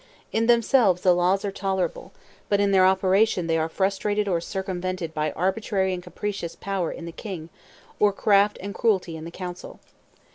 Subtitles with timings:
[0.31, 2.11] In themselves the laws are tolerable;
[2.49, 7.05] but in their operation they are frustrated or circumvented by arbitrary and capricious power in
[7.05, 7.49] the king,
[7.99, 9.79] or craft or cruelty in the Council.